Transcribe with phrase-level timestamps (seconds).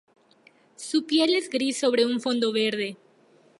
[0.77, 2.97] Su piel es gris sobre un fondo verde.